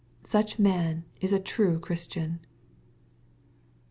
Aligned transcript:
Such 0.23 0.57
a 0.57 0.61
man 0.63 1.05
is 1.21 1.31
a 1.31 1.39
true 1.39 1.79
Christian 1.79 2.39